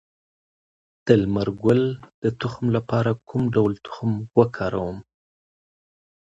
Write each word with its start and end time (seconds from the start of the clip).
د 1.05 1.07
لمر 1.21 1.47
ګل 1.63 1.83
د 2.23 2.25
تخم 2.41 2.65
لپاره 2.77 3.11
کوم 3.29 3.43
ډول 3.55 3.73
تخم 3.85 4.11
وکاروم؟ 4.37 4.97